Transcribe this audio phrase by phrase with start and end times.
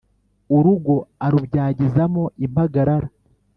[0.57, 0.95] Urugo
[1.25, 3.07] arubyagizamo impagarara